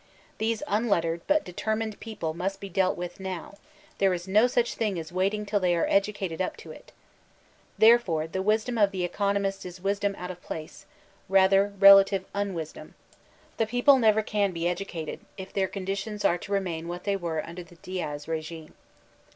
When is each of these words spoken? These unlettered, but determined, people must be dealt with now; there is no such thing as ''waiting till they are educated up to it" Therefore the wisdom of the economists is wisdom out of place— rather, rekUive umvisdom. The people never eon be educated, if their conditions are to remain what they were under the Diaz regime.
These 0.39 0.63
unlettered, 0.67 1.21
but 1.27 1.45
determined, 1.45 1.99
people 1.99 2.33
must 2.33 2.59
be 2.59 2.69
dealt 2.69 2.97
with 2.97 3.19
now; 3.19 3.57
there 3.99 4.11
is 4.15 4.27
no 4.27 4.47
such 4.47 4.73
thing 4.73 4.97
as 4.97 5.11
''waiting 5.11 5.45
till 5.45 5.59
they 5.59 5.75
are 5.75 5.85
educated 5.87 6.41
up 6.41 6.57
to 6.57 6.71
it" 6.71 6.91
Therefore 7.77 8.25
the 8.25 8.41
wisdom 8.41 8.79
of 8.79 8.89
the 8.89 9.03
economists 9.03 9.63
is 9.63 9.79
wisdom 9.79 10.15
out 10.17 10.31
of 10.31 10.41
place— 10.41 10.87
rather, 11.39 11.71
rekUive 11.79 12.25
umvisdom. 12.33 12.93
The 13.57 13.67
people 13.67 13.99
never 13.99 14.23
eon 14.33 14.51
be 14.53 14.67
educated, 14.67 15.19
if 15.37 15.53
their 15.53 15.67
conditions 15.67 16.25
are 16.25 16.39
to 16.39 16.51
remain 16.51 16.87
what 16.87 17.03
they 17.03 17.15
were 17.15 17.45
under 17.45 17.63
the 17.63 17.75
Diaz 17.75 18.27
regime. 18.27 18.73